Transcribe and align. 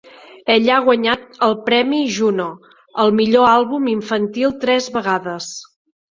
Ella 0.51 0.71
ha 0.75 0.83
guanyat 0.85 1.35
el 1.47 1.51
Premi 1.67 1.99
Juno 2.15 2.47
al 3.03 3.13
millor 3.19 3.49
àlbum 3.49 3.85
infantil 3.91 4.55
tres 4.65 4.89
vegades. 4.97 5.51